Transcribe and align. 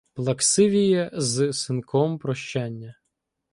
Плаксивеє 0.13 1.09
з 1.13 1.53
синком 1.53 2.17
прощання 2.19 2.95